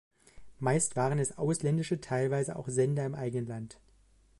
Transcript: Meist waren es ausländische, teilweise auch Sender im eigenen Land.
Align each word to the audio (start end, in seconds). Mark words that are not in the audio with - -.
Meist 0.59 0.95
waren 0.95 1.19
es 1.19 1.37
ausländische, 1.37 2.01
teilweise 2.01 2.55
auch 2.55 2.67
Sender 2.67 3.05
im 3.05 3.13
eigenen 3.13 3.45
Land. 3.47 3.79